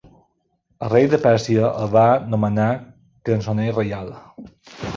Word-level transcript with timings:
El 0.85 0.89
rei 0.93 1.09
de 1.11 1.19
Pèrsia 1.25 1.69
el 1.83 1.91
va 1.97 2.07
nomenar 2.37 2.67
cançoner 3.31 3.69
reial. 3.79 4.13